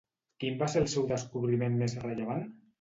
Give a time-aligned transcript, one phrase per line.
[0.43, 2.47] Quin va ser el seu descobriment més rellevant?